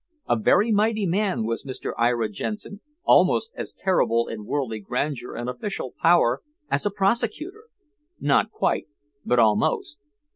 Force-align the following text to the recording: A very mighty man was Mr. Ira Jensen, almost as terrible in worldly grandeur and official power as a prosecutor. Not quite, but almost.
A 0.27 0.35
very 0.35 0.71
mighty 0.71 1.05
man 1.05 1.45
was 1.45 1.63
Mr. 1.63 1.91
Ira 1.95 2.27
Jensen, 2.27 2.81
almost 3.03 3.51
as 3.55 3.71
terrible 3.71 4.27
in 4.27 4.45
worldly 4.45 4.79
grandeur 4.79 5.35
and 5.35 5.47
official 5.47 5.93
power 6.01 6.41
as 6.71 6.87
a 6.87 6.89
prosecutor. 6.89 7.65
Not 8.19 8.49
quite, 8.49 8.87
but 9.23 9.37
almost. 9.37 9.99